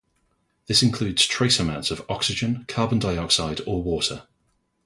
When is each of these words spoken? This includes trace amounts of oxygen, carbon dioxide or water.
This 0.65 0.81
includes 0.81 1.27
trace 1.27 1.59
amounts 1.59 1.91
of 1.91 2.03
oxygen, 2.09 2.65
carbon 2.67 2.97
dioxide 2.97 3.61
or 3.67 3.83
water. 3.83 4.25